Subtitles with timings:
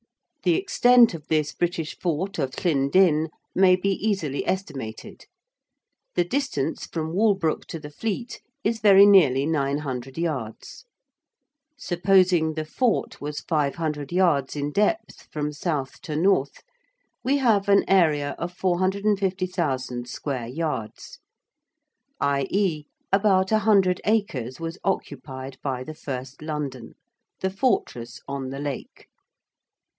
[0.43, 5.25] The extent of this British fort of Llyn din may be easily estimated.
[6.15, 10.85] The distance from Walbrook to the Fleet is very nearly 900 yards;
[11.77, 16.63] supposing the fort was 500 yards in depth from south to north
[17.23, 21.19] we have an area of 450,000 square yards,
[22.19, 22.85] i.e.
[23.13, 26.95] about 100 acres was occupied by the first London,
[27.41, 29.05] the Fortress on the Lake.